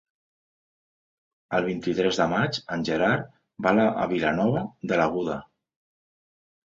El 1.57 1.67
vint-i-tres 1.67 2.17
de 2.21 2.27
maig 2.33 2.59
en 2.77 2.87
Gerard 2.89 3.29
va 3.67 3.77
a 4.05 4.09
Vilanova 4.15 4.65
de 4.93 4.99
l'Aguda. 5.03 5.37